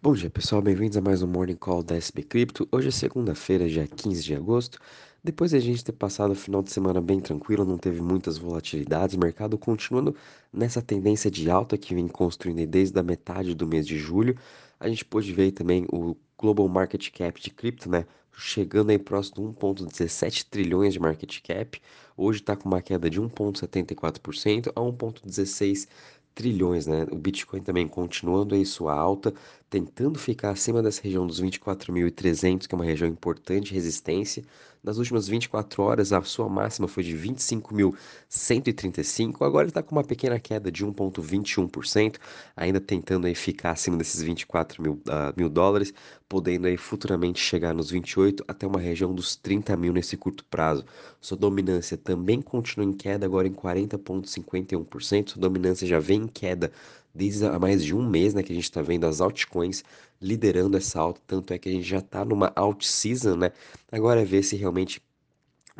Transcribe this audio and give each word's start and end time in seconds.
Bom 0.00 0.14
dia 0.14 0.30
pessoal, 0.30 0.62
bem-vindos 0.62 0.96
a 0.96 1.00
mais 1.00 1.24
um 1.24 1.26
Morning 1.26 1.56
Call 1.56 1.82
da 1.82 1.96
SB 1.96 2.22
Cripto. 2.22 2.68
Hoje 2.70 2.86
é 2.86 2.90
segunda-feira, 2.92 3.68
dia 3.68 3.84
15 3.84 4.22
de 4.22 4.32
agosto. 4.32 4.78
Depois 5.24 5.50
de 5.50 5.56
a 5.56 5.60
gente 5.60 5.84
ter 5.84 5.90
passado 5.90 6.30
o 6.30 6.36
final 6.36 6.62
de 6.62 6.70
semana 6.70 7.00
bem 7.00 7.18
tranquilo, 7.18 7.64
não 7.64 7.76
teve 7.76 8.00
muitas 8.00 8.38
volatilidades, 8.38 9.16
o 9.16 9.18
mercado 9.18 9.58
continuando 9.58 10.14
nessa 10.52 10.80
tendência 10.80 11.28
de 11.28 11.50
alta 11.50 11.76
que 11.76 11.96
vem 11.96 12.06
construindo 12.06 12.64
desde 12.64 12.96
a 12.96 13.02
metade 13.02 13.56
do 13.56 13.66
mês 13.66 13.84
de 13.84 13.98
julho. 13.98 14.36
A 14.78 14.88
gente 14.88 15.04
pôde 15.04 15.32
ver 15.32 15.50
também 15.50 15.84
o 15.92 16.16
Global 16.38 16.68
Market 16.68 17.10
Cap 17.10 17.40
de 17.40 17.50
cripto, 17.50 17.90
né? 17.90 18.06
Chegando 18.32 18.90
aí 18.90 18.98
próximo 19.00 19.48
de 19.48 19.58
1,17 19.58 20.46
trilhões 20.48 20.92
de 20.92 21.00
market 21.00 21.40
cap. 21.42 21.82
Hoje 22.16 22.38
está 22.38 22.54
com 22.54 22.68
uma 22.68 22.80
queda 22.80 23.10
de 23.10 23.20
1,74% 23.20 24.68
a 24.68 24.80
1,16 24.80 25.88
trilhões, 26.38 26.86
né? 26.86 27.04
O 27.10 27.16
Bitcoin 27.16 27.60
também 27.62 27.88
continuando 27.88 28.54
aí 28.54 28.64
sua 28.64 28.94
alta, 28.94 29.34
tentando 29.68 30.18
ficar 30.20 30.50
acima 30.52 30.80
dessa 30.80 31.02
região 31.02 31.26
dos 31.26 31.40
24.300, 31.40 32.68
que 32.68 32.74
é 32.74 32.78
uma 32.78 32.84
região 32.84 33.08
importante 33.10 33.66
de 33.68 33.74
resistência. 33.74 34.44
Nas 34.82 34.98
últimas 34.98 35.28
24 35.28 35.82
horas, 35.82 36.12
a 36.12 36.20
sua 36.22 36.48
máxima 36.48 36.88
foi 36.88 37.02
de 37.02 37.16
25.135, 37.16 39.46
agora 39.46 39.64
ele 39.64 39.70
está 39.70 39.82
com 39.82 39.94
uma 39.94 40.04
pequena 40.04 40.38
queda 40.38 40.70
de 40.70 40.86
1,21%, 40.86 42.16
ainda 42.56 42.80
tentando 42.80 43.26
aí 43.26 43.34
ficar 43.34 43.72
acima 43.72 43.96
desses 43.96 44.22
24 44.22 44.82
mil, 44.82 44.92
uh, 44.94 45.32
mil 45.36 45.48
dólares, 45.48 45.92
podendo 46.28 46.66
aí 46.66 46.76
futuramente 46.76 47.40
chegar 47.40 47.74
nos 47.74 47.90
28 47.90 48.44
até 48.46 48.66
uma 48.66 48.78
região 48.78 49.14
dos 49.14 49.34
30 49.34 49.74
mil 49.76 49.92
nesse 49.92 50.16
curto 50.16 50.44
prazo. 50.44 50.84
Sua 51.20 51.36
dominância 51.36 51.96
também 51.96 52.40
continua 52.42 52.86
em 52.86 52.92
queda, 52.92 53.26
agora 53.26 53.48
em 53.48 53.52
40,51%, 53.52 55.30
sua 55.30 55.40
dominância 55.40 55.86
já 55.86 55.98
vem 55.98 56.22
em 56.22 56.28
queda 56.28 56.70
desde 57.18 57.44
há 57.46 57.58
mais 57.58 57.84
de 57.84 57.94
um 57.94 58.08
mês, 58.08 58.32
né, 58.32 58.42
que 58.42 58.52
a 58.52 58.54
gente 58.54 58.64
está 58.64 58.80
vendo 58.80 59.04
as 59.06 59.20
altcoins 59.20 59.82
liderando 60.20 60.76
essa 60.76 61.00
alta, 61.00 61.20
tanto 61.26 61.52
é 61.52 61.58
que 61.58 61.68
a 61.68 61.72
gente 61.72 61.86
já 61.88 61.98
está 61.98 62.24
numa 62.24 62.52
alt 62.56 62.84
season, 62.84 63.36
né? 63.36 63.52
Agora 63.90 64.22
é 64.22 64.24
ver 64.24 64.42
se 64.42 64.56
realmente 64.56 65.02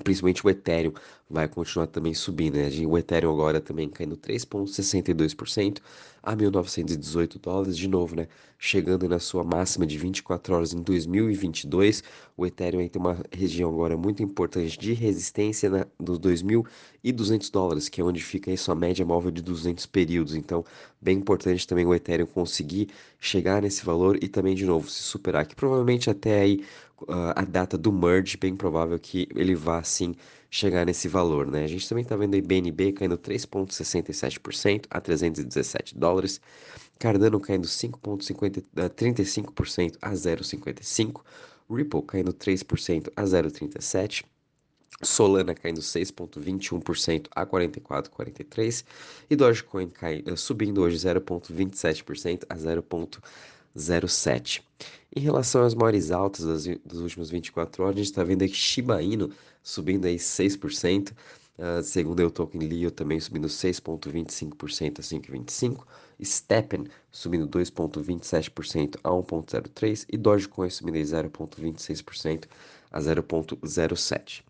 principalmente 0.02 0.44
o 0.46 0.50
Ethereum 0.50 0.92
vai 1.28 1.46
continuar 1.48 1.86
também 1.86 2.14
subindo, 2.14 2.54
né? 2.56 2.68
O 2.86 2.96
Ethereum 2.96 3.32
agora 3.32 3.60
também 3.60 3.88
caindo 3.88 4.16
3,62% 4.16 5.78
a 6.22 6.34
1.918 6.34 7.38
dólares, 7.40 7.76
de 7.76 7.86
novo, 7.86 8.16
né? 8.16 8.28
Chegando 8.58 9.08
na 9.08 9.18
sua 9.18 9.44
máxima 9.44 9.86
de 9.86 9.96
24 9.98 10.54
horas 10.54 10.72
em 10.72 10.82
2022. 10.82 12.02
O 12.36 12.46
Ethereum 12.46 12.86
tem 12.88 13.00
uma 13.00 13.18
região 13.30 13.70
agora 13.70 13.96
muito 13.96 14.22
importante 14.22 14.78
de 14.78 14.92
resistência 14.94 15.68
na, 15.70 15.86
dos 15.98 16.18
2.200 16.18 17.50
dólares, 17.50 17.88
que 17.88 18.00
é 18.00 18.04
onde 18.04 18.22
fica 18.22 18.50
aí 18.50 18.56
sua 18.56 18.74
média 18.74 19.04
móvel 19.04 19.30
de 19.30 19.42
200 19.42 19.86
períodos. 19.86 20.34
Então, 20.34 20.64
bem 21.00 21.18
importante 21.18 21.66
também 21.66 21.86
o 21.86 21.94
Ethereum 21.94 22.26
conseguir 22.26 22.88
chegar 23.20 23.62
nesse 23.62 23.84
valor 23.84 24.18
e 24.22 24.28
também, 24.28 24.54
de 24.54 24.64
novo, 24.64 24.88
se 24.88 25.02
superar, 25.02 25.46
que 25.46 25.54
provavelmente 25.54 26.10
até 26.10 26.40
aí 26.40 26.64
uh, 27.02 27.32
a 27.36 27.44
data 27.44 27.76
do 27.78 27.92
merge, 27.92 28.36
bem 28.36 28.56
provável 28.56 28.98
que 28.98 29.28
ele 29.34 29.54
vá 29.54 29.82
sim 29.82 30.14
chegar 30.50 30.86
nesse 30.86 31.08
valor, 31.08 31.46
né? 31.46 31.64
A 31.64 31.66
gente 31.66 31.86
também 31.88 32.02
está 32.02 32.16
vendo 32.16 32.34
aí 32.34 32.40
BNB 32.40 32.92
caindo 32.92 33.18
3,67% 33.18 34.86
a 34.90 35.00
317 35.00 35.96
dólares, 35.96 36.40
Cardano 36.98 37.38
caindo 37.38 37.66
5,35% 37.66 39.98
a 40.00 40.12
0,55%, 40.12 41.20
Ripple 41.70 42.02
caindo 42.02 42.32
3% 42.32 43.12
a 43.14 43.22
0,37%, 43.22 44.24
Solana 45.02 45.54
caindo 45.54 45.80
6,21% 45.80 47.28
a 47.30 47.46
44,43 47.46 48.84
e 49.30 49.36
Dogecoin 49.36 49.88
cai, 49.90 50.24
uh, 50.26 50.36
subindo 50.36 50.82
hoje 50.82 50.96
0,27% 50.96 52.44
a 52.48 52.56
0,07. 53.76 54.62
Em 55.14 55.20
relação 55.20 55.62
às 55.62 55.74
maiores 55.74 56.10
altas 56.10 56.44
das, 56.44 56.66
das 56.84 56.98
últimas 56.98 57.30
24 57.30 57.82
horas, 57.82 57.94
a 57.94 57.98
gente 57.98 58.06
está 58.06 58.22
vendo 58.22 58.42
aqui 58.42 58.54
Shiba 58.54 59.02
Inu 59.02 59.30
subindo 59.62 60.06
aí 60.06 60.16
6%, 60.16 61.12
uh, 61.12 61.82
segundo 61.82 62.24
o 62.24 62.30
token 62.30 62.60
Leo 62.60 62.90
também 62.90 63.18
subindo 63.18 63.48
6,25% 63.48 64.98
a 64.98 65.02
5,25%, 65.02 65.80
Steppen 66.22 66.84
subindo 67.10 67.48
2,27% 67.48 68.96
a 69.02 69.10
1,03% 69.10 70.06
e 70.08 70.16
Dogecoin 70.16 70.70
subindo 70.70 70.96
aí 70.96 71.02
0,26% 71.02 72.44
a 72.90 73.00
0,07%. 73.00 74.42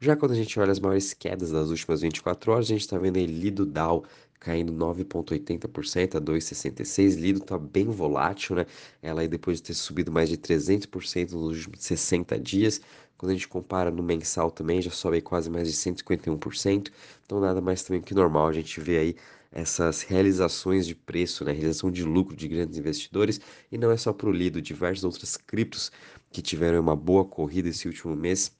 Já 0.00 0.16
quando 0.16 0.32
a 0.32 0.34
gente 0.34 0.58
olha 0.58 0.72
as 0.72 0.80
maiores 0.80 1.14
quedas 1.14 1.52
das 1.52 1.68
últimas 1.68 2.00
24 2.00 2.52
horas, 2.52 2.66
a 2.66 2.68
gente 2.68 2.80
está 2.80 2.98
vendo 2.98 3.18
aí 3.18 3.26
Lido 3.26 3.64
DAO 3.64 4.04
caindo 4.42 4.72
9,80% 4.72 6.16
a 6.16 6.20
2,66. 6.20 7.16
Lido 7.16 7.38
está 7.38 7.56
bem 7.56 7.86
volátil, 7.86 8.56
né? 8.56 8.66
Ela 9.00 9.20
aí 9.20 9.28
depois 9.28 9.58
de 9.58 9.64
ter 9.64 9.74
subido 9.74 10.10
mais 10.10 10.28
de 10.28 10.36
300% 10.36 11.32
nos 11.32 11.58
últimos 11.58 11.80
60 11.80 12.38
dias. 12.40 12.80
Quando 13.16 13.30
a 13.30 13.34
gente 13.34 13.46
compara 13.46 13.90
no 13.90 14.02
mensal 14.02 14.50
também, 14.50 14.82
já 14.82 14.90
sobe 14.90 15.20
quase 15.20 15.48
mais 15.48 15.68
de 15.68 15.74
151%. 15.74 16.90
Então 17.24 17.40
nada 17.40 17.60
mais 17.60 17.82
também 17.84 18.02
que 18.02 18.14
normal. 18.14 18.48
A 18.48 18.52
gente 18.52 18.80
vê 18.80 18.98
aí 18.98 19.16
essas 19.52 20.02
realizações 20.02 20.86
de 20.86 20.94
preço, 20.94 21.44
né? 21.44 21.52
Realização 21.52 21.90
de 21.90 22.02
lucro 22.02 22.34
de 22.34 22.48
grandes 22.48 22.78
investidores. 22.78 23.40
E 23.70 23.78
não 23.78 23.92
é 23.92 23.96
só 23.96 24.12
para 24.12 24.28
o 24.28 24.32
Lido, 24.32 24.60
diversas 24.60 25.04
outras 25.04 25.36
criptos 25.36 25.92
que 26.32 26.42
tiveram 26.42 26.80
uma 26.80 26.96
boa 26.96 27.24
corrida 27.24 27.68
esse 27.68 27.86
último 27.86 28.16
mês 28.16 28.50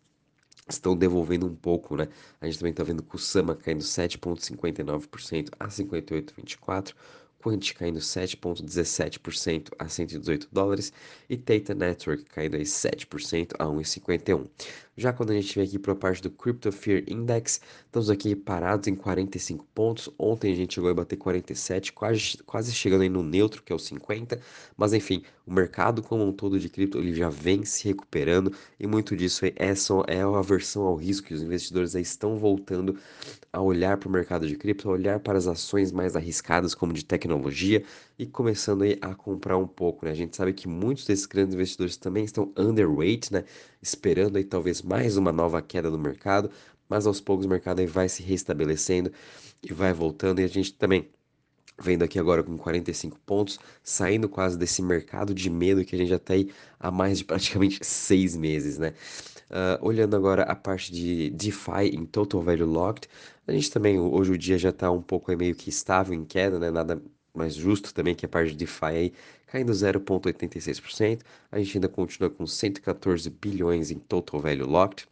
estão 0.69 0.97
devolvendo 0.97 1.47
um 1.47 1.55
pouco, 1.55 1.97
né? 1.97 2.09
A 2.41 2.47
gente 2.47 2.59
também 2.59 2.71
está 2.71 2.85
vendo 2.85 3.03
Kusama 3.03 3.55
caindo 3.55 3.83
7,59% 3.83 5.49
a 5.59 5.69
58,24%, 5.69 6.95
Quant 7.43 7.75
caindo 7.75 7.99
7,17% 7.99 9.71
a 9.77 9.89
118 9.89 10.49
dólares 10.53 10.93
e 11.29 11.37
Theta 11.37 11.75
Network 11.75 12.25
caindo 12.27 12.55
aí 12.55 12.63
7% 12.63 13.53
a 13.59 13.65
1,51. 13.65 14.47
Já 15.03 15.13
quando 15.13 15.31
a 15.31 15.35
gente 15.35 15.53
vem 15.57 15.65
aqui 15.65 15.81
para 15.81 15.95
a 15.95 15.97
parte 15.97 16.23
do 16.23 16.31
Crypto 16.31 16.71
Fear 16.71 17.03
Index, 17.09 17.61
estamos 17.87 18.09
aqui 18.09 18.37
parados 18.37 18.87
em 18.87 18.95
45 18.95 19.67
pontos. 19.75 20.09
Ontem 20.17 20.53
a 20.53 20.55
gente 20.55 20.75
chegou 20.75 20.89
a 20.91 20.95
bater 20.95 21.17
47, 21.17 21.93
quase, 21.93 22.39
quase 22.47 22.73
chegando 22.73 23.01
aí 23.01 23.09
no 23.09 23.21
neutro, 23.21 23.65
que 23.65 23.73
é 23.73 23.75
o 23.75 23.81
50. 23.81 24.41
Mas 24.77 24.93
enfim, 24.93 25.25
o 25.45 25.53
mercado 25.53 26.05
como 26.05 26.25
um 26.25 26.33
todo 26.33 26.57
de 26.57 26.69
cripto 26.69 26.99
ele 26.99 27.13
já 27.13 27.29
vem 27.29 27.65
se 27.65 27.89
recuperando 27.89 28.53
e 28.79 28.87
muito 28.87 29.17
disso 29.17 29.45
é, 29.57 29.75
só, 29.75 30.05
é 30.07 30.21
a 30.23 30.39
aversão 30.39 30.85
ao 30.85 30.95
risco 30.95 31.27
que 31.27 31.35
os 31.35 31.43
investidores 31.43 31.97
estão 31.97 32.39
voltando 32.39 32.97
a 33.53 33.61
olhar 33.61 33.97
para 33.97 34.09
o 34.09 34.13
mercado 34.13 34.47
de 34.47 34.57
cripto, 34.57 34.89
a 34.89 34.93
olhar 34.93 35.19
para 35.19 35.37
as 35.37 35.49
ações 35.49 35.91
mais 35.91 36.15
arriscadas 36.15 36.77
como 36.77 36.93
de 36.93 37.05
tecnologia 37.05 37.83
e 38.19 38.27
começando 38.27 38.83
aí 38.83 38.99
a 39.01 39.15
comprar 39.15 39.57
um 39.57 39.67
pouco, 39.67 40.05
né? 40.05 40.13
A 40.13 40.15
gente 40.15 40.37
sabe 40.37 40.53
que 40.53 40.69
muitos 40.69 41.05
desses 41.07 41.27
grandes 41.27 41.55
investidores 41.55 41.97
também 41.97 42.25
estão 42.25 42.53
underweight, 42.57 43.33
né? 43.33 43.45
Esperando 43.81 44.37
aí 44.37 44.45
talvez 44.45 44.83
mais 44.83 45.17
uma 45.17 45.33
nova 45.33 45.61
queda 45.63 45.91
do 45.91 45.99
mercado, 45.99 46.51
mas 46.89 47.07
aos 47.07 47.21
poucos 47.21 47.47
o 47.47 47.49
mercado 47.49 47.81
aí 47.81 47.87
vai 47.87 48.09
se 48.09 48.23
restabelecendo 48.23 49.13
e 49.63 49.73
vai 49.73 49.93
voltando 49.93 50.41
e 50.41 50.45
a 50.45 50.49
gente 50.49 50.75
também 50.75 51.09
vendo 51.81 52.03
aqui 52.05 52.19
agora 52.19 52.43
com 52.43 52.57
45 52.57 53.19
pontos, 53.21 53.59
saindo 53.83 54.29
quase 54.29 54.57
desse 54.59 54.83
mercado 54.83 55.35
de 55.35 55.51
medo 55.51 55.85
que 55.85 55.95
a 55.95 55.99
gente 55.99 56.09
já 56.09 56.17
está 56.17 56.35
aí 56.35 56.51
há 56.79 56.91
mais 56.91 57.19
de 57.19 57.25
praticamente 57.25 57.79
seis 57.85 58.37
meses, 58.37 58.79
né? 58.79 58.95
Uh, 59.51 59.87
olhando 59.87 60.17
agora 60.17 60.45
a 60.45 60.55
parte 60.55 60.93
de 60.93 61.31
DeFi 61.31 61.89
em 61.93 62.07
Total 62.07 62.41
Value 62.41 62.65
Locked, 62.65 63.09
a 63.47 63.53
gente 63.53 63.71
também, 63.71 63.99
hoje 63.99 64.33
o 64.33 64.39
dia 64.39 64.59
já 64.59 64.71
está 64.71 64.91
um 64.91 65.03
pouco 65.03 65.37
meio 65.37 65.55
que 65.55 65.69
estável 65.69 66.15
em 66.15 66.25
queda, 66.25 66.59
né? 66.59 66.71
Nada 66.71 67.03
mais 67.35 67.55
justo 67.55 67.95
também 67.95 68.15
que 68.15 68.27
a 68.27 68.29
parte 68.29 68.51
de 68.51 68.57
DeFi 68.57 68.85
aí, 68.85 69.13
caindo 69.47 69.73
0,86%. 69.73 71.23
A 71.51 71.59
gente 71.59 71.77
ainda 71.77 71.89
continua 71.89 72.31
com 72.31 72.47
114 72.47 73.29
bilhões 73.31 73.91
em 73.91 73.99
Total 73.99 74.41
Value 74.41 74.67
Locked. 74.67 75.09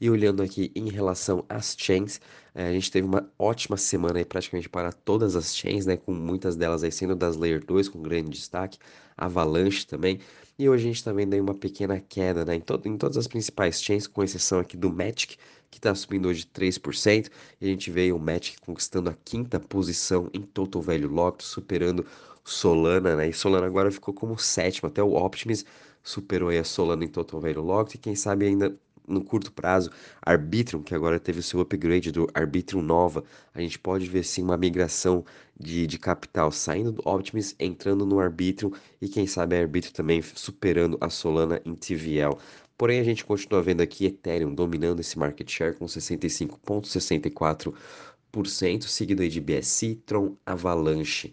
E 0.00 0.10
olhando 0.10 0.42
aqui 0.42 0.72
em 0.74 0.88
relação 0.90 1.44
às 1.48 1.76
chains, 1.78 2.20
eh, 2.54 2.68
a 2.68 2.72
gente 2.72 2.90
teve 2.90 3.06
uma 3.06 3.30
ótima 3.38 3.76
semana 3.76 4.18
aí 4.18 4.24
praticamente 4.24 4.68
para 4.68 4.92
todas 4.92 5.36
as 5.36 5.56
chains, 5.56 5.86
né? 5.86 5.96
Com 5.96 6.12
muitas 6.12 6.56
delas 6.56 6.82
aí 6.82 6.90
sendo 6.90 7.14
das 7.14 7.36
Layer 7.36 7.64
2, 7.64 7.88
com 7.88 8.02
grande 8.02 8.30
destaque. 8.30 8.78
Avalanche 9.16 9.86
também. 9.86 10.18
E 10.58 10.68
hoje 10.68 10.84
a 10.84 10.86
gente 10.88 10.96
está 10.96 11.12
vendo 11.12 11.34
aí 11.34 11.40
uma 11.40 11.54
pequena 11.54 12.00
queda, 12.00 12.44
né? 12.44 12.56
Em, 12.56 12.60
to 12.60 12.80
em 12.84 12.96
todas 12.96 13.16
as 13.16 13.26
principais 13.28 13.82
chains, 13.82 14.06
com 14.06 14.22
exceção 14.22 14.58
aqui 14.60 14.76
do 14.76 14.92
Matic, 14.92 15.36
que 15.74 15.78
está 15.78 15.94
subindo 15.94 16.28
hoje 16.28 16.46
3%. 16.46 17.28
E 17.60 17.66
a 17.66 17.68
gente 17.68 17.90
vê 17.90 18.12
o 18.12 18.18
Matic 18.18 18.60
conquistando 18.64 19.10
a 19.10 19.14
quinta 19.24 19.58
posição 19.58 20.30
em 20.32 20.40
Total 20.40 20.80
Value 20.80 21.08
Locked, 21.08 21.44
superando 21.44 22.06
Solana, 22.44 23.16
né? 23.16 23.28
E 23.28 23.32
Solana 23.32 23.66
agora 23.66 23.90
ficou 23.90 24.14
como 24.14 24.38
sétimo, 24.38 24.88
até 24.88 25.02
o 25.02 25.14
Optimus 25.14 25.64
superou 26.02 26.50
a 26.50 26.64
Solana 26.64 27.04
em 27.04 27.08
Total 27.08 27.40
Value 27.40 27.62
Locked. 27.62 27.96
E 27.96 27.98
quem 27.98 28.14
sabe 28.14 28.46
ainda 28.46 28.76
no 29.06 29.22
curto 29.22 29.52
prazo, 29.52 29.90
Arbitrum, 30.22 30.82
que 30.82 30.94
agora 30.94 31.20
teve 31.20 31.40
o 31.40 31.42
seu 31.42 31.60
upgrade 31.60 32.10
do 32.10 32.26
Arbitrum 32.32 32.80
Nova, 32.80 33.22
a 33.52 33.60
gente 33.60 33.78
pode 33.78 34.06
ver 34.08 34.24
sim 34.24 34.42
uma 34.42 34.56
migração 34.56 35.24
de, 35.58 35.86
de 35.86 35.98
capital 35.98 36.50
saindo 36.50 36.92
do 36.92 37.02
Optimus, 37.04 37.54
entrando 37.58 38.06
no 38.06 38.18
Arbitrum 38.18 38.70
e 39.00 39.08
quem 39.08 39.26
sabe 39.26 39.56
a 39.56 39.60
Arbitrum 39.60 39.92
também 39.92 40.22
superando 40.22 40.96
a 41.00 41.10
Solana 41.10 41.60
em 41.64 41.74
TVL. 41.74 42.38
Porém, 42.76 43.00
a 43.00 43.04
gente 43.04 43.24
continua 43.24 43.62
vendo 43.62 43.80
aqui 43.80 44.04
Ethereum 44.06 44.54
dominando 44.54 45.00
esse 45.00 45.18
market 45.18 45.50
share 45.50 45.74
com 45.76 45.86
65,64%, 45.86 48.82
seguido 48.82 49.22
aí 49.22 49.28
de 49.28 49.40
BSC, 49.40 49.96
Tron, 50.04 50.36
Avalanche. 50.44 51.32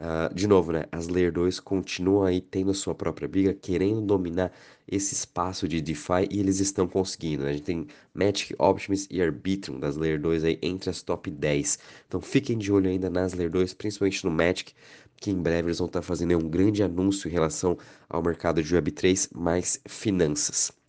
Uh, 0.00 0.34
de 0.34 0.46
novo, 0.46 0.72
né? 0.72 0.84
As 0.90 1.08
Layer 1.08 1.30
2 1.30 1.60
continuam 1.60 2.24
aí 2.24 2.40
tendo 2.40 2.70
a 2.70 2.74
sua 2.74 2.94
própria 2.94 3.28
briga, 3.28 3.52
querendo 3.52 4.00
dominar 4.00 4.50
esse 4.88 5.12
espaço 5.14 5.68
de 5.68 5.78
DeFi 5.82 6.26
e 6.30 6.40
eles 6.40 6.58
estão 6.58 6.88
conseguindo. 6.88 7.44
Né? 7.44 7.50
A 7.50 7.52
gente 7.52 7.64
tem 7.64 7.86
Magic, 8.14 8.54
Optimus 8.58 9.06
e 9.10 9.20
Arbitrum 9.20 9.78
das 9.78 9.96
Layer 9.98 10.18
2 10.18 10.44
aí 10.44 10.58
entre 10.62 10.88
as 10.88 11.02
top 11.02 11.30
10. 11.30 11.78
Então 12.08 12.20
fiquem 12.20 12.56
de 12.56 12.72
olho 12.72 12.88
ainda 12.88 13.10
nas 13.10 13.34
Layer 13.34 13.50
2, 13.50 13.74
principalmente 13.74 14.24
no 14.24 14.30
Magic, 14.30 14.72
que 15.18 15.30
em 15.30 15.40
breve 15.42 15.68
eles 15.68 15.78
vão 15.78 15.86
estar 15.86 16.00
fazendo 16.00 16.34
um 16.34 16.48
grande 16.48 16.82
anúncio 16.82 17.28
em 17.28 17.32
relação 17.32 17.76
ao 18.08 18.22
mercado 18.22 18.62
de 18.62 18.74
Web3 18.74 19.28
mais 19.34 19.80
finanças. 19.86 20.79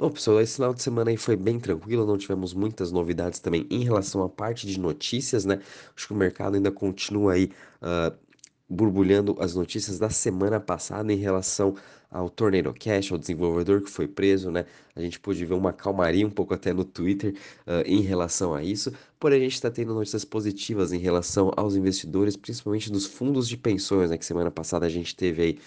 Bom, 0.00 0.10
pessoal, 0.10 0.40
esse 0.40 0.54
final 0.54 0.72
de 0.72 0.82
semana 0.82 1.10
aí 1.10 1.16
foi 1.18 1.36
bem 1.36 1.60
tranquilo, 1.60 2.06
não 2.06 2.16
tivemos 2.16 2.54
muitas 2.54 2.90
novidades 2.90 3.38
também 3.38 3.66
em 3.70 3.84
relação 3.84 4.22
à 4.22 4.30
parte 4.30 4.66
de 4.66 4.80
notícias, 4.80 5.44
né? 5.44 5.60
Acho 5.94 6.06
que 6.06 6.14
o 6.14 6.16
mercado 6.16 6.54
ainda 6.54 6.72
continua 6.72 7.34
aí 7.34 7.52
uh, 7.82 8.16
borbulhando 8.66 9.36
as 9.38 9.54
notícias 9.54 9.98
da 9.98 10.08
semana 10.08 10.58
passada 10.58 11.12
em 11.12 11.16
relação 11.16 11.74
ao 12.10 12.30
Tornado 12.30 12.72
Cash, 12.72 13.12
ao 13.12 13.18
desenvolvedor 13.18 13.82
que 13.82 13.90
foi 13.90 14.08
preso, 14.08 14.50
né? 14.50 14.64
A 14.96 15.02
gente 15.02 15.20
pôde 15.20 15.44
ver 15.44 15.52
uma 15.52 15.72
calmaria 15.72 16.26
um 16.26 16.30
pouco 16.30 16.54
até 16.54 16.72
no 16.72 16.82
Twitter 16.82 17.34
uh, 17.66 17.82
em 17.84 18.00
relação 18.00 18.54
a 18.54 18.62
isso, 18.64 18.90
porém 19.20 19.38
a 19.38 19.42
gente 19.42 19.54
está 19.54 19.70
tendo 19.70 19.92
notícias 19.94 20.24
positivas 20.24 20.92
em 20.92 20.98
relação 20.98 21.52
aos 21.54 21.76
investidores, 21.76 22.36
principalmente 22.36 22.90
dos 22.90 23.04
fundos 23.04 23.46
de 23.46 23.56
pensões, 23.56 24.08
né? 24.08 24.16
Que 24.16 24.24
semana 24.24 24.50
passada 24.50 24.86
a 24.86 24.88
gente 24.88 25.14
teve 25.14 25.42
aí 25.42 25.58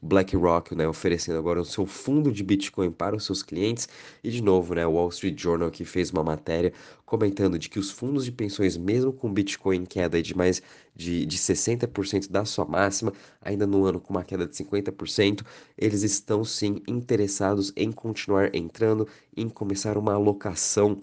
BlackRock, 0.00 0.74
né? 0.74 0.88
Oferecendo 0.88 1.38
agora 1.38 1.60
o 1.60 1.64
seu 1.64 1.84
fundo 1.86 2.32
de 2.32 2.42
Bitcoin 2.42 2.90
para 2.90 3.14
os 3.14 3.26
seus 3.26 3.42
clientes 3.42 3.86
e 4.24 4.30
de 4.30 4.42
novo, 4.42 4.74
né? 4.74 4.86
O 4.86 4.92
Wall 4.92 5.10
Street 5.10 5.38
Journal 5.38 5.70
que 5.70 5.84
fez 5.84 6.10
uma 6.10 6.24
matéria 6.24 6.72
comentando 7.04 7.58
de 7.58 7.68
que 7.68 7.78
os 7.78 7.90
fundos 7.90 8.24
de 8.24 8.32
pensões, 8.32 8.78
mesmo 8.78 9.12
com 9.12 9.30
Bitcoin 9.30 9.80
em 9.82 9.84
queda 9.84 10.22
de 10.22 10.34
mais 10.34 10.62
de, 10.96 11.26
de 11.26 11.36
60% 11.36 12.30
da 12.30 12.46
sua 12.46 12.64
máxima, 12.64 13.12
ainda 13.42 13.66
no 13.66 13.84
ano 13.84 14.00
com 14.00 14.14
uma 14.14 14.24
queda 14.24 14.46
de 14.46 14.56
50%, 14.56 15.44
eles 15.76 16.02
estão 16.02 16.42
sim 16.44 16.82
interessados 16.88 17.72
em 17.76 17.92
continuar 17.92 18.54
entrando, 18.54 19.06
em 19.36 19.50
começar 19.50 19.98
uma 19.98 20.14
alocação 20.14 21.02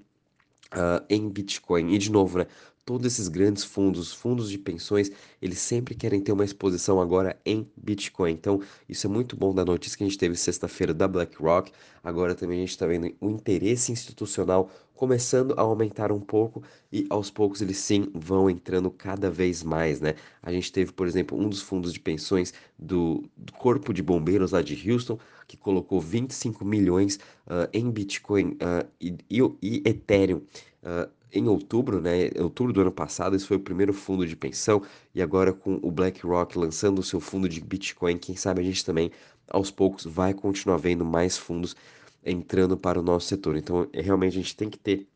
Uh, 0.71 1.03
em 1.09 1.27
Bitcoin. 1.27 1.93
E 1.93 1.97
de 1.97 2.11
novo, 2.11 2.37
né? 2.37 2.45
Todos 2.89 3.05
esses 3.05 3.27
grandes 3.27 3.63
fundos, 3.63 4.11
fundos 4.11 4.49
de 4.49 4.57
pensões, 4.57 5.11
eles 5.39 5.59
sempre 5.59 5.93
querem 5.93 6.19
ter 6.19 6.31
uma 6.31 6.43
exposição 6.43 6.99
agora 6.99 7.39
em 7.45 7.69
Bitcoin. 7.77 8.31
Então, 8.31 8.63
isso 8.89 9.05
é 9.05 9.09
muito 9.11 9.35
bom 9.35 9.53
da 9.53 9.63
notícia 9.63 9.95
que 9.95 10.03
a 10.03 10.07
gente 10.07 10.17
teve 10.17 10.35
sexta-feira 10.35 10.91
da 10.91 11.07
BlackRock. 11.07 11.71
Agora 12.03 12.33
também 12.33 12.57
a 12.57 12.61
gente 12.61 12.71
está 12.71 12.87
vendo 12.87 13.13
o 13.21 13.29
interesse 13.29 13.91
institucional 13.91 14.71
começando 14.95 15.53
a 15.55 15.61
aumentar 15.61 16.11
um 16.11 16.19
pouco 16.19 16.63
e 16.91 17.05
aos 17.11 17.29
poucos 17.29 17.61
eles 17.61 17.77
sim 17.77 18.09
vão 18.11 18.49
entrando 18.49 18.89
cada 18.89 19.29
vez 19.29 19.61
mais, 19.61 20.01
né? 20.01 20.15
A 20.41 20.51
gente 20.51 20.71
teve, 20.71 20.91
por 20.91 21.05
exemplo, 21.05 21.39
um 21.39 21.47
dos 21.47 21.61
fundos 21.61 21.93
de 21.93 21.99
pensões 21.99 22.55
do, 22.77 23.23
do 23.37 23.53
Corpo 23.53 23.93
de 23.93 24.01
Bombeiros 24.01 24.51
lá 24.51 24.63
de 24.63 24.91
Houston, 24.91 25.19
que 25.47 25.55
colocou 25.55 26.01
25 26.01 26.65
milhões 26.65 27.19
uh, 27.45 27.69
em 27.71 27.89
Bitcoin 27.91 28.53
uh, 28.53 28.89
e, 28.99 29.15
e, 29.29 29.39
e, 29.61 29.83
Ethereum. 29.85 30.41
Uh, 30.81 31.18
em 31.31 31.47
outubro, 31.47 32.01
né, 32.01 32.29
outubro 32.39 32.73
do 32.73 32.81
ano 32.81 32.91
passado, 32.91 33.35
esse 33.35 33.45
foi 33.45 33.57
o 33.57 33.59
primeiro 33.59 33.93
fundo 33.93 34.25
de 34.25 34.35
pensão, 34.35 34.81
e 35.13 35.21
agora 35.21 35.53
com 35.53 35.79
o 35.81 35.91
BlackRock 35.91 36.57
lançando 36.57 36.99
o 36.99 37.03
seu 37.03 37.19
fundo 37.19 37.47
de 37.47 37.61
Bitcoin, 37.61 38.17
quem 38.17 38.35
sabe 38.35 38.61
a 38.61 38.63
gente 38.63 38.83
também, 38.83 39.11
aos 39.47 39.71
poucos, 39.71 40.05
vai 40.05 40.33
continuar 40.33 40.77
vendo 40.77 41.05
mais 41.05 41.37
fundos 41.37 41.75
entrando 42.23 42.77
para 42.77 42.99
o 42.99 43.03
nosso 43.03 43.27
setor. 43.27 43.55
Então, 43.55 43.87
é, 43.93 44.01
realmente 44.01 44.33
a 44.33 44.41
gente 44.41 44.55
tem 44.55 44.69
que 44.69 44.77
ter 44.77 45.07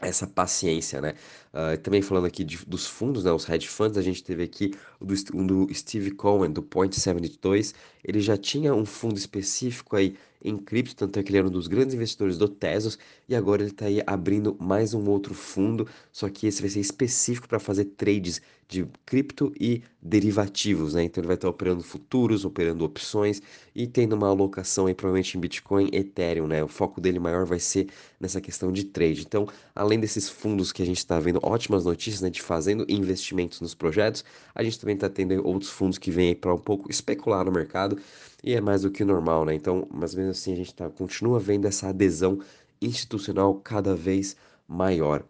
essa 0.00 0.26
paciência, 0.26 1.00
né? 1.00 1.14
Uh, 1.52 1.78
também 1.80 2.02
falando 2.02 2.26
aqui 2.26 2.42
de, 2.42 2.64
dos 2.66 2.86
fundos, 2.86 3.24
né, 3.24 3.32
os 3.32 3.48
hedge 3.48 3.68
funds, 3.68 3.96
a 3.96 4.02
gente 4.02 4.22
teve 4.24 4.42
aqui 4.42 4.74
o 4.98 5.04
do, 5.04 5.14
um 5.34 5.46
do 5.46 5.72
Steve 5.72 6.10
Cohen, 6.10 6.50
do 6.50 6.62
Point 6.62 6.98
72, 6.98 7.74
ele 8.04 8.20
já 8.20 8.36
tinha 8.36 8.74
um 8.74 8.84
fundo 8.84 9.16
específico 9.16 9.96
aí 9.96 10.16
em 10.44 10.58
cripto, 10.58 10.96
tanto 10.96 11.18
é 11.18 11.22
que 11.22 11.30
ele 11.30 11.38
era 11.38 11.46
um 11.46 11.50
dos 11.50 11.68
grandes 11.68 11.94
investidores 11.94 12.36
do 12.36 12.48
Tesos, 12.48 12.98
e 13.28 13.34
agora 13.34 13.62
ele 13.62 13.70
está 13.70 13.86
aí 13.86 14.02
abrindo 14.06 14.56
mais 14.58 14.92
um 14.92 15.08
outro 15.08 15.34
fundo, 15.34 15.86
só 16.10 16.28
que 16.28 16.46
esse 16.46 16.60
vai 16.60 16.68
ser 16.68 16.80
específico 16.80 17.48
para 17.48 17.60
fazer 17.60 17.84
trades 17.84 18.42
de 18.66 18.86
cripto 19.04 19.52
e 19.60 19.82
derivativos, 20.00 20.94
né? 20.94 21.04
Então 21.04 21.20
ele 21.20 21.28
vai 21.28 21.36
estar 21.36 21.48
operando 21.48 21.82
futuros, 21.82 22.44
operando 22.44 22.84
opções 22.84 23.42
e 23.74 23.86
tendo 23.86 24.14
uma 24.14 24.28
alocação 24.28 24.86
aí 24.86 24.94
provavelmente 24.94 25.36
em 25.36 25.40
Bitcoin, 25.40 25.90
Ethereum, 25.92 26.46
né? 26.46 26.64
O 26.64 26.68
foco 26.68 26.98
dele 26.98 27.18
maior 27.18 27.44
vai 27.44 27.60
ser 27.60 27.88
nessa 28.18 28.40
questão 28.40 28.72
de 28.72 28.84
trade. 28.84 29.20
Então, 29.20 29.46
além 29.74 30.00
desses 30.00 30.28
fundos 30.28 30.72
que 30.72 30.82
a 30.82 30.86
gente 30.86 30.98
está 30.98 31.20
vendo 31.20 31.38
ótimas 31.42 31.84
notícias, 31.84 32.22
né, 32.22 32.30
de 32.30 32.40
fazendo 32.40 32.86
investimentos 32.88 33.60
nos 33.60 33.74
projetos, 33.74 34.24
a 34.54 34.62
gente 34.64 34.80
também 34.80 34.94
está 34.94 35.08
tendo 35.08 35.46
outros 35.46 35.70
fundos 35.70 35.98
que 35.98 36.10
vêm 36.10 36.28
aí 36.28 36.34
para 36.34 36.54
um 36.54 36.58
pouco 36.58 36.90
especular 36.90 37.44
no 37.44 37.52
mercado 37.52 37.91
e 38.42 38.54
é 38.54 38.60
mais 38.60 38.82
do 38.82 38.90
que 38.90 39.04
normal, 39.04 39.44
né? 39.44 39.54
Então, 39.54 39.86
mas 39.90 40.14
mesmo 40.14 40.30
assim 40.30 40.52
a 40.52 40.56
gente 40.56 40.74
tá, 40.74 40.88
continua 40.90 41.38
vendo 41.38 41.66
essa 41.66 41.88
adesão 41.88 42.40
institucional 42.80 43.54
cada 43.54 43.94
vez 43.94 44.36
maior. 44.66 45.24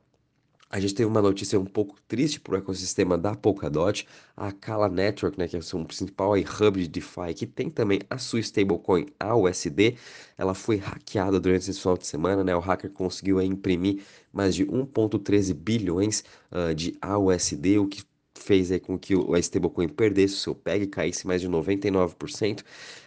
A 0.72 0.80
gente 0.80 0.94
teve 0.94 1.06
uma 1.06 1.20
notícia 1.20 1.60
um 1.60 1.66
pouco 1.66 1.96
triste 2.08 2.40
para 2.40 2.54
o 2.54 2.56
ecossistema 2.56 3.18
da 3.18 3.34
Polkadot, 3.34 4.08
a 4.34 4.50
Kala 4.50 4.88
Network, 4.88 5.38
né, 5.38 5.46
que 5.46 5.54
é 5.54 5.58
o 5.58 5.84
principal 5.84 6.32
hub 6.32 6.80
de 6.80 6.88
DeFi, 6.88 7.34
que 7.36 7.46
tem 7.46 7.68
também 7.68 8.00
a 8.08 8.16
sua 8.16 8.40
stablecoin 8.40 9.04
AUSD, 9.20 9.98
ela 10.38 10.54
foi 10.54 10.76
hackeada 10.76 11.38
durante 11.38 11.68
esse 11.68 11.78
final 11.78 11.98
de 11.98 12.06
semana, 12.06 12.42
né, 12.42 12.56
o 12.56 12.58
hacker 12.58 12.90
conseguiu 12.90 13.38
imprimir 13.42 14.02
mais 14.32 14.54
de 14.54 14.64
1.13 14.64 15.52
bilhões 15.52 16.24
uh, 16.50 16.74
de 16.74 16.96
AUSD, 17.02 17.78
o 17.78 17.86
que 17.86 18.02
fez 18.42 18.70
aí 18.72 18.80
com 18.80 18.98
que 18.98 19.14
a 19.14 19.38
stablecoin 19.38 19.88
perdesse 19.88 20.34
o 20.34 20.38
seu 20.38 20.54
PEG, 20.54 20.86
caísse 20.86 21.26
mais 21.26 21.40
de 21.40 21.48
99%. 21.48 22.60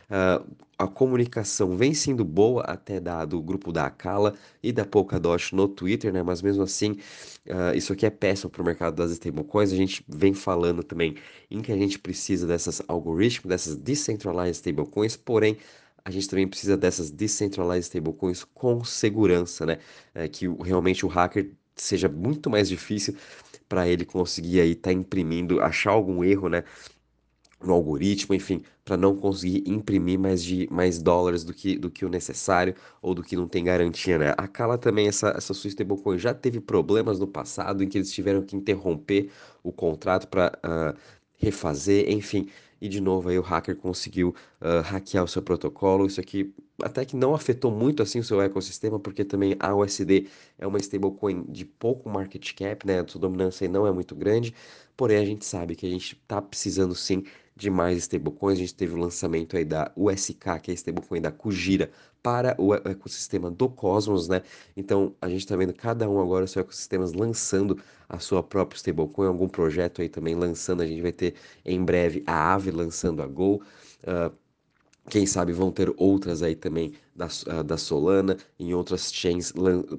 Uh, 0.05 0.55
a 0.77 0.87
comunicação 0.87 1.75
vem 1.75 1.93
sendo 1.93 2.23
boa 2.23 2.61
até 2.63 2.99
da, 2.99 3.25
do 3.25 3.41
grupo 3.41 3.71
da 3.71 3.85
Akala 3.85 4.35
e 4.61 4.71
da 4.71 4.85
Polkadot 4.85 5.55
no 5.55 5.67
Twitter, 5.67 6.13
né? 6.13 6.21
Mas 6.21 6.41
mesmo 6.41 6.63
assim, 6.63 6.91
uh, 7.47 7.75
isso 7.75 7.93
aqui 7.93 8.05
é 8.05 8.09
péssimo 8.09 8.49
para 8.49 8.61
o 8.61 8.65
mercado 8.65 8.95
das 8.95 9.11
stablecoins. 9.11 9.71
A 9.71 9.75
gente 9.75 10.05
vem 10.07 10.33
falando 10.33 10.83
também 10.83 11.15
em 11.49 11.61
que 11.61 11.71
a 11.71 11.77
gente 11.77 11.97
precisa 11.97 12.45
dessas 12.45 12.81
algoritmos, 12.87 13.49
dessas 13.49 13.75
decentralized 13.75 14.55
stablecoins, 14.57 15.15
porém 15.15 15.57
a 16.03 16.11
gente 16.11 16.29
também 16.29 16.47
precisa 16.47 16.77
dessas 16.77 17.09
decentralized 17.09 17.85
stablecoins 17.85 18.43
com 18.43 18.83
segurança, 18.83 19.65
né? 19.65 19.79
É, 20.13 20.27
que 20.27 20.47
realmente 20.47 21.05
o 21.05 21.09
hacker 21.09 21.51
seja 21.75 22.07
muito 22.07 22.49
mais 22.49 22.69
difícil 22.69 23.15
para 23.67 23.87
ele 23.87 24.05
conseguir 24.05 24.61
aí 24.61 24.71
estar 24.71 24.89
tá 24.89 24.93
imprimindo, 24.93 25.61
achar 25.61 25.91
algum 25.91 26.23
erro, 26.23 26.49
né? 26.49 26.63
no 27.65 27.73
algoritmo, 27.73 28.35
enfim, 28.35 28.61
para 28.83 28.97
não 28.97 29.15
conseguir 29.15 29.63
imprimir 29.65 30.19
mais 30.19 30.43
de 30.43 30.67
mais 30.71 31.01
dólares 31.01 31.43
do 31.43 31.53
que, 31.53 31.77
do 31.77 31.89
que 31.89 32.05
o 32.05 32.09
necessário 32.09 32.75
ou 33.01 33.15
do 33.15 33.23
que 33.23 33.35
não 33.35 33.47
tem 33.47 33.63
garantia, 33.63 34.17
né? 34.17 34.33
A 34.37 34.47
Kala 34.47 34.77
também, 34.77 35.07
essa, 35.07 35.29
essa 35.29 35.53
stablecoin 35.53 36.17
já 36.17 36.33
teve 36.33 36.59
problemas 36.59 37.19
no 37.19 37.27
passado 37.27 37.83
em 37.83 37.89
que 37.89 37.97
eles 37.97 38.11
tiveram 38.11 38.41
que 38.43 38.55
interromper 38.55 39.31
o 39.63 39.71
contrato 39.71 40.27
para 40.27 40.47
uh, 40.57 40.59
ah, 40.63 40.95
refazer, 41.37 42.09
enfim. 42.11 42.47
E 42.81 42.89
de 42.89 43.01
novo 43.01 43.29
aí 43.29 43.39
o 43.39 43.41
hacker 43.41 43.75
conseguiu 43.75 44.35
uh, 44.61 44.81
hackear 44.83 45.23
o 45.23 45.27
seu 45.27 45.41
protocolo. 45.41 46.05
Isso 46.05 46.19
aqui 46.19 46.53
até 46.81 47.05
que 47.05 47.15
não 47.15 47.33
afetou 47.33 47.71
muito 47.71 48.03
assim 48.03 48.19
o 48.19 48.23
seu 48.23 48.41
ecossistema, 48.41 48.99
porque 48.99 49.23
também 49.23 49.55
a 49.59 49.73
USD 49.75 50.27
é 50.57 50.67
uma 50.67 50.77
stablecoin 50.79 51.43
de 51.47 51.65
pouco 51.65 52.09
market 52.09 52.53
cap, 52.53 52.85
né? 52.85 52.99
A 52.99 53.07
sua 53.07 53.21
dominância 53.21 53.67
não 53.69 53.87
é 53.87 53.91
muito 53.91 54.15
grande. 54.15 54.53
Porém, 54.97 55.17
a 55.17 55.25
gente 55.25 55.45
sabe 55.45 55.75
que 55.75 55.85
a 55.85 55.89
gente 55.89 56.13
está 56.21 56.41
precisando 56.41 56.95
sim 56.95 57.23
de 57.55 57.69
mais 57.69 57.97
stablecoins. 57.99 58.57
A 58.57 58.61
gente 58.61 58.75
teve 58.75 58.93
o 58.93 58.97
lançamento 58.97 59.55
aí 59.55 59.63
da 59.63 59.91
USK, 59.95 60.59
que 60.61 60.71
é 60.71 60.73
a 60.73 60.75
stablecoin 60.75 61.21
da 61.21 61.31
Kujira, 61.31 61.89
para 62.21 62.55
o 62.59 62.73
ecossistema 62.73 63.51
do 63.51 63.69
Cosmos, 63.69 64.27
né? 64.27 64.41
Então 64.75 65.15
a 65.21 65.29
gente 65.29 65.41
está 65.41 65.55
vendo 65.55 65.73
cada 65.73 66.09
um 66.09 66.19
agora 66.19 66.47
seus 66.47 66.65
ecossistemas 66.65 67.13
lançando 67.13 67.79
a 68.09 68.19
sua 68.19 68.41
própria 68.43 68.77
stablecoin, 68.77 69.27
algum 69.27 69.47
projeto 69.47 70.01
aí 70.01 70.09
também 70.09 70.35
lançando. 70.35 70.81
A 70.81 70.87
gente 70.87 71.01
vai 71.01 71.11
ter 71.11 71.35
em 71.63 71.83
breve 71.83 72.23
a 72.25 72.33
Aave 72.33 72.71
lançando 72.71 73.21
a 73.21 73.27
Go. 73.27 73.61
Uh, 74.03 74.35
quem 75.09 75.25
sabe 75.25 75.51
vão 75.51 75.71
ter 75.71 75.93
outras 75.97 76.41
aí 76.41 76.55
também 76.55 76.93
da, 77.15 77.27
uh, 77.27 77.63
da 77.63 77.77
Solana, 77.77 78.37
em 78.59 78.73
outras 78.73 79.13
chains, 79.13 79.53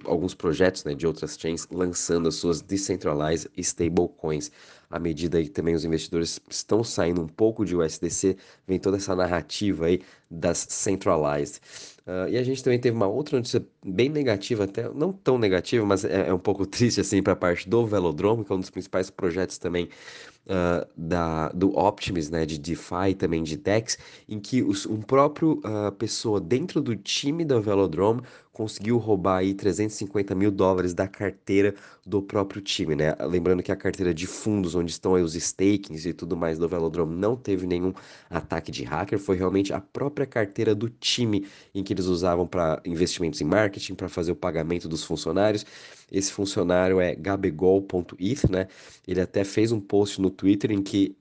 alguns 0.05 0.35
projetos 0.35 0.85
né, 0.85 0.95
de 0.95 1.07
outras 1.07 1.39
chains 1.39 1.67
lançando 1.71 2.29
as 2.29 2.35
suas 2.35 2.61
decentralized 2.61 3.51
stablecoins. 3.57 4.51
À 4.91 4.99
medida 4.99 5.43
que 5.43 5.49
também 5.49 5.75
os 5.75 5.85
investidores 5.85 6.41
estão 6.49 6.85
saindo 6.85 7.21
um 7.21 7.27
pouco 7.27 7.65
de 7.65 7.75
USDC, 7.77 8.37
vem 8.67 8.79
toda 8.79 8.97
essa 8.97 9.17
narrativa 9.17 9.87
aí 9.87 10.01
das 10.31 10.67
centralized. 10.69 11.61
Uh, 12.07 12.29
e 12.29 12.39
a 12.39 12.43
gente 12.43 12.63
também 12.63 12.79
teve 12.79 12.97
uma 12.97 13.09
outra 13.09 13.37
notícia 13.37 13.65
bem 13.85 14.09
negativa, 14.09 14.65
até 14.65 14.89
não 14.89 15.13
tão 15.13 15.39
negativa, 15.39 15.85
mas 15.85 16.05
é, 16.05 16.29
é 16.29 16.35
um 16.35 16.39
pouco 16.39 16.65
triste 16.67 17.01
assim 17.01 17.23
para 17.23 17.33
a 17.33 17.37
parte 17.37 17.69
do 17.69 17.85
Velodrome, 17.87 18.45
que 18.45 18.53
é 18.53 18.55
um 18.55 18.61
dos 18.61 18.71
principais 18.71 19.11
projetos 19.11 19.59
também 19.59 19.89
uh, 20.47 20.87
da, 20.97 21.49
do 21.51 21.77
Optimus, 21.77 22.31
né, 22.31 22.47
de 22.47 22.59
DeFi 22.59 23.15
também 23.19 23.43
de 23.43 23.57
DEX, 23.57 23.99
em 24.29 24.39
que 24.39 24.63
os, 24.63 24.87
um 24.87 25.01
próprio 25.01 25.61
uh, 25.65 25.93
pessoa 25.93 26.41
dentro 26.41 26.81
do 26.81 26.97
time 26.97 27.45
da 27.45 27.61
Velodrome 27.61 28.23
conseguiu 28.57 28.97
roubar 28.97 29.41
aí 29.41 29.53
350 29.53 30.35
mil 30.35 30.51
dólares 30.51 30.95
da 30.95 31.07
carteira 31.07 31.75
do 32.07 32.23
próprio 32.23 32.63
time, 32.63 32.97
né? 32.97 33.15
Lembrando 33.21 33.63
que 33.63 33.71
a 33.71 33.77
carteira 33.77 34.15
de 34.15 34.27
fundos, 34.27 34.75
onde 34.75 34.91
estão 34.91 35.13
os 35.13 35.35
stakings 35.35 36.07
e 36.07 36.15
tudo 36.15 36.35
mais 36.39 36.59
do 36.59 36.67
Velodrome, 36.67 37.15
não 37.15 37.37
teve 37.37 37.67
nenhum 37.67 37.93
ataque 38.31 38.73
de 38.73 38.83
hacker, 38.83 39.19
foi 39.19 39.37
realmente 39.37 39.75
a 39.75 39.81
própria 39.81 40.25
carteira 40.25 40.75
do 40.75 40.89
time 40.89 41.47
em 41.75 41.85
que 41.85 41.93
eles 41.93 42.07
usavam 42.07 42.47
para 42.47 42.81
investimentos 42.87 43.43
em 43.43 43.45
marketing, 43.45 43.95
para 43.95 44.09
fazer 44.09 44.33
o 44.33 44.37
pagamento 44.37 44.89
dos 44.89 45.05
funcionários. 45.05 45.67
Esse 46.11 46.33
funcionário 46.33 46.99
é 46.99 47.15
gabegol.eth, 47.15 48.49
né? 48.49 48.69
Ele 49.07 49.21
até 49.21 49.45
fez 49.45 49.71
um 49.71 49.81
post 49.81 50.19
no 50.19 50.31
Twitter 50.31 50.73
em 50.73 50.83
que 50.83 51.15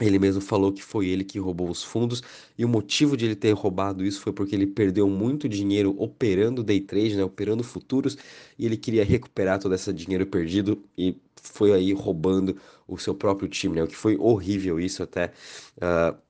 ele 0.00 0.18
mesmo 0.18 0.40
falou 0.40 0.72
que 0.72 0.82
foi 0.82 1.08
ele 1.08 1.24
que 1.24 1.38
roubou 1.38 1.68
os 1.70 1.82
fundos 1.82 2.22
e 2.56 2.64
o 2.64 2.68
motivo 2.68 3.16
de 3.16 3.26
ele 3.26 3.36
ter 3.36 3.52
roubado 3.52 4.04
isso 4.04 4.20
foi 4.20 4.32
porque 4.32 4.54
ele 4.54 4.66
perdeu 4.66 5.08
muito 5.08 5.48
dinheiro 5.48 5.94
operando 5.98 6.62
day 6.62 6.80
trade, 6.80 7.16
né, 7.16 7.24
operando 7.24 7.62
futuros, 7.62 8.16
e 8.58 8.66
ele 8.66 8.76
queria 8.76 9.04
recuperar 9.04 9.58
todo 9.58 9.74
esse 9.74 9.92
dinheiro 9.92 10.26
perdido 10.26 10.82
e 10.96 11.16
foi 11.36 11.72
aí 11.72 11.92
roubando 11.92 12.56
o 12.86 12.98
seu 12.98 13.14
próprio 13.14 13.48
time, 13.48 13.76
né, 13.76 13.82
o 13.84 13.86
que 13.86 13.96
foi 13.96 14.16
horrível 14.16 14.80
isso 14.80 15.02
até. 15.02 15.32
Uh, 15.76 16.29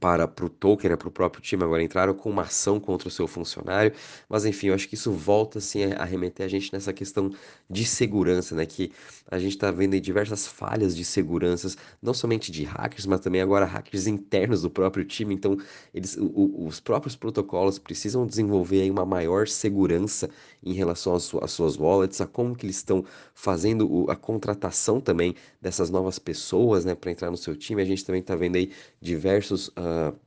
para 0.00 0.24
o 0.24 0.48
token, 0.48 0.90
né, 0.90 0.96
para 0.96 1.08
o 1.08 1.10
próprio 1.10 1.42
time, 1.42 1.62
agora 1.62 1.82
entraram 1.82 2.14
com 2.14 2.28
uma 2.28 2.42
ação 2.42 2.80
contra 2.80 3.08
o 3.08 3.10
seu 3.10 3.26
funcionário, 3.26 3.92
mas 4.28 4.44
enfim, 4.44 4.68
eu 4.68 4.74
acho 4.74 4.88
que 4.88 4.94
isso 4.94 5.12
volta 5.12 5.58
assim 5.58 5.84
a 5.84 6.04
remeter 6.04 6.44
a 6.44 6.48
gente 6.48 6.72
nessa 6.72 6.92
questão 6.92 7.30
de 7.70 7.84
segurança, 7.84 8.54
né, 8.54 8.66
que 8.66 8.90
a 9.30 9.38
gente 9.38 9.52
está 9.52 9.70
vendo 9.70 9.98
diversas 10.00 10.46
falhas 10.46 10.96
de 10.96 11.04
seguranças, 11.04 11.76
não 12.02 12.12
somente 12.12 12.50
de 12.50 12.64
hackers, 12.64 13.06
mas 13.06 13.20
também 13.20 13.40
agora 13.40 13.64
hackers 13.64 14.06
internos 14.06 14.62
do 14.62 14.70
próprio 14.70 15.04
time, 15.04 15.34
então 15.34 15.56
eles, 15.92 16.16
o, 16.16 16.66
os 16.66 16.80
próprios 16.80 17.14
protocolos 17.14 17.78
precisam 17.78 18.26
desenvolver 18.26 18.82
aí 18.82 18.90
uma 18.90 19.06
maior 19.06 19.46
segurança 19.46 20.28
em 20.62 20.72
relação 20.72 21.14
às, 21.14 21.32
às 21.34 21.52
suas 21.52 21.76
wallets, 21.76 22.20
a 22.20 22.26
como 22.26 22.56
que 22.56 22.66
eles 22.66 22.76
estão 22.76 23.04
fazendo 23.32 24.06
a 24.10 24.16
contratação 24.16 25.00
também 25.00 25.34
dessas 25.60 25.88
novas 25.90 26.18
pessoas, 26.18 26.84
né, 26.84 26.94
para 26.94 27.10
entrar 27.10 27.30
no 27.30 27.36
seu 27.36 27.54
time, 27.56 27.80
a 27.80 27.84
gente 27.84 28.04
também 28.04 28.20
está 28.20 28.34
vendo 28.34 28.56
aí 28.56 28.70
diversos 29.00 29.68
uh, 29.68 29.83
uh, 29.84 30.18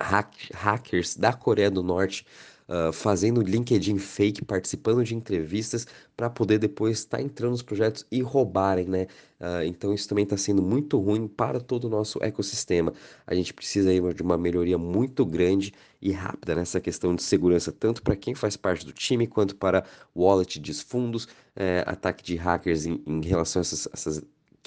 hack, 0.00 0.34
hackers 0.52 1.16
da 1.16 1.32
Coreia 1.32 1.70
do 1.70 1.82
Norte 1.82 2.24
uh, 2.68 2.92
fazendo 2.92 3.40
LinkedIn 3.40 3.98
fake, 3.98 4.44
participando 4.44 5.02
de 5.02 5.14
entrevistas 5.14 5.86
para 6.16 6.28
poder 6.28 6.58
depois 6.58 6.98
estar 6.98 7.18
tá 7.18 7.22
entrando 7.22 7.52
nos 7.52 7.62
projetos 7.62 8.06
e 8.10 8.20
roubarem, 8.20 8.86
né? 8.86 9.06
Uh, 9.40 9.64
então 9.64 9.94
isso 9.94 10.08
também 10.08 10.24
está 10.24 10.36
sendo 10.36 10.62
muito 10.62 10.98
ruim 10.98 11.26
para 11.26 11.60
todo 11.60 11.84
o 11.84 11.88
nosso 11.88 12.22
ecossistema. 12.22 12.92
A 13.26 13.34
gente 13.34 13.54
precisa 13.54 13.90
aí 13.90 14.00
de 14.14 14.22
uma 14.22 14.36
melhoria 14.36 14.78
muito 14.78 15.24
grande 15.24 15.72
e 16.00 16.12
rápida 16.12 16.54
nessa 16.54 16.80
questão 16.80 17.14
de 17.14 17.22
segurança, 17.22 17.72
tanto 17.72 18.02
para 18.02 18.16
quem 18.16 18.34
faz 18.34 18.56
parte 18.56 18.84
do 18.84 18.92
time 18.92 19.26
quanto 19.26 19.56
para 19.56 19.84
wallet 20.14 20.58
de 20.60 20.74
fundos, 20.74 21.26
eh, 21.56 21.82
ataque 21.86 22.22
de 22.22 22.36
hackers 22.36 22.86
em, 22.86 23.02
em 23.04 23.20
relação 23.20 23.60
a 23.60 23.62
essas, 23.62 23.88
essas 23.92 24.22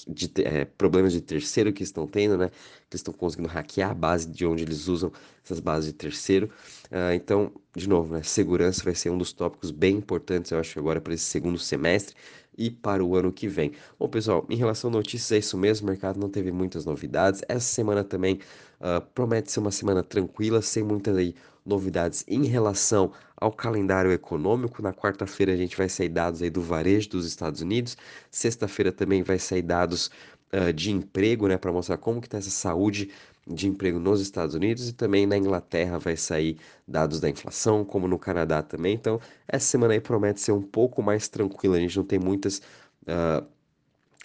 de 0.08 0.32
é, 0.44 0.66
problemas 0.66 1.14
de 1.14 1.22
terceiro 1.22 1.72
que 1.72 1.84
estão 1.84 2.08
tendo, 2.08 2.38
né? 2.38 2.52
Que 2.90 2.96
estão 2.96 3.14
conseguindo 3.14 3.50
hackear 3.50 3.92
a 3.92 3.94
base 3.94 4.28
de 4.28 4.46
onde 4.46 4.64
eles 4.64 4.88
usam 4.88 5.12
essas 5.44 5.60
bases 5.60 5.92
de 5.92 5.94
terceiro. 5.94 6.50
Uh, 6.92 7.14
então, 7.14 7.52
de 7.76 7.88
novo, 7.88 8.14
né? 8.14 8.24
Segurança 8.24 8.84
vai 8.84 8.96
ser 8.96 9.10
um 9.10 9.18
dos 9.18 9.34
tópicos 9.34 9.72
bem 9.72 9.98
importantes, 9.98 10.52
eu 10.52 10.60
acho, 10.60 10.78
agora 10.80 11.00
para 11.00 11.14
esse 11.14 11.26
segundo 11.26 11.58
semestre 11.58 12.16
e 12.58 12.70
para 12.70 13.04
o 13.04 13.16
ano 13.16 13.32
que 13.32 13.48
vem. 13.48 13.72
Bom, 14.00 14.08
pessoal, 14.08 14.46
em 14.50 14.56
relação 14.56 14.90
a 14.90 14.94
notícias, 14.94 15.32
é 15.32 15.38
isso 15.38 15.58
mesmo. 15.58 15.88
O 15.88 15.90
mercado 15.90 16.20
não 16.20 16.30
teve 16.30 16.52
muitas 16.52 16.86
novidades. 16.86 17.42
Essa 17.48 17.68
semana 17.68 18.04
também 18.04 18.40
uh, 18.80 19.02
promete 19.14 19.52
ser 19.52 19.60
uma 19.60 19.72
semana 19.72 20.04
tranquila, 20.04 20.62
sem 20.62 20.84
muitas 20.84 21.16
aí 21.16 21.36
novidades 21.66 22.26
em 22.28 22.46
relação 22.46 23.12
ao 23.38 23.52
calendário 23.52 24.12
econômico. 24.12 24.82
Na 24.82 24.94
quarta-feira 24.94 25.54
a 25.54 25.58
gente 25.58 25.78
vai 25.78 25.90
sair 25.90 26.10
dados 26.10 26.42
aí 26.42 26.50
do 26.50 26.62
varejo 26.62 27.10
dos 27.10 27.26
Estados 27.26 27.62
Unidos. 27.62 27.98
Sexta-feira 28.30 28.92
também 28.92 29.24
vai 29.24 29.40
sair 29.40 29.62
dados 29.62 30.12
uh, 30.54 30.74
de 30.74 30.92
emprego, 30.92 31.48
né, 31.48 31.58
para 31.58 31.72
mostrar 31.72 31.98
como 31.98 32.22
que 32.22 32.28
está 32.28 32.38
essa 32.38 32.50
saúde 32.50 33.10
de 33.48 33.68
emprego 33.68 34.00
nos 34.00 34.22
Estados 34.22 34.56
Unidos 34.56 34.88
e 34.90 34.94
também 34.94 35.26
na 35.26 35.38
Inglaterra 35.38 35.98
vai 35.98 36.16
sair 36.16 36.58
dados 36.88 37.20
da 37.20 37.30
inflação, 37.30 37.84
como 37.84 38.08
no 38.08 38.20
Canadá 38.20 38.62
também. 38.62 38.94
Então, 38.94 39.20
essa 39.48 39.66
semana 39.66 39.94
aí 39.94 40.00
promete 40.00 40.42
ser 40.42 40.52
um 40.52 40.62
pouco 40.62 41.02
mais 41.02 41.28
tranquila. 41.28 41.78
A 41.78 41.80
gente 41.80 41.98
não 41.98 42.04
tem 42.06 42.20
muitas 42.20 42.60
uh, 43.04 43.46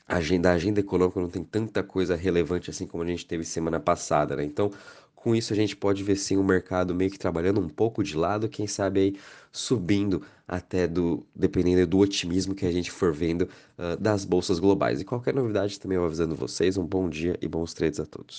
agenda, 0.07 0.51
a 0.51 0.55
agenda 0.55 0.81
econômica 0.81 1.21
não 1.21 1.31
tem 1.31 1.43
tanta 1.43 1.83
coisa 1.83 2.15
relevante 2.15 2.71
assim 2.71 2.87
como 2.87 3.03
a 3.03 3.07
gente 3.07 3.27
teve 3.27 3.45
semana 3.45 3.81
passada, 3.81 4.37
né? 4.37 4.45
Então, 4.45 4.71
com 5.15 5.35
isso 5.35 5.53
a 5.53 5.57
gente 5.57 5.75
pode 5.75 6.05
ver 6.05 6.17
sim 6.17 6.37
o 6.37 6.45
mercado 6.45 6.95
meio 6.95 7.11
que 7.11 7.19
trabalhando 7.19 7.61
um 7.61 7.69
pouco 7.69 8.05
de 8.05 8.17
lado, 8.17 8.49
quem 8.49 8.67
sabe 8.67 9.01
aí 9.01 9.17
subindo 9.51 10.23
até 10.47 10.87
do, 10.87 11.27
dependendo 11.35 11.85
do 11.87 11.99
otimismo 11.99 12.55
que 12.55 12.65
a 12.67 12.71
gente 12.71 12.91
for 12.93 13.13
vendo 13.13 13.43
uh, 13.43 13.97
das 13.99 14.25
bolsas 14.25 14.61
globais. 14.61 15.01
E 15.01 15.05
qualquer 15.05 15.35
novidade 15.35 15.81
também 15.81 15.97
eu 15.97 16.05
avisando 16.05 16.37
vocês, 16.37 16.77
um 16.77 16.87
bom 16.87 17.09
dia 17.09 17.37
e 17.43 17.49
bons 17.49 17.75
trades 17.75 17.99
a 17.99 18.07
todos. 18.07 18.35